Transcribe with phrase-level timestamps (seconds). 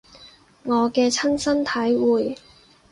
[0.63, 2.35] 我嘅親身體會